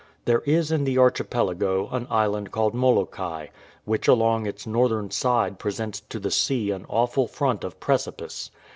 [0.25, 3.49] There is in the archipelago an island called Molokai,
[3.85, 8.49] which along its northern side presents to the sea an awful front of precipice.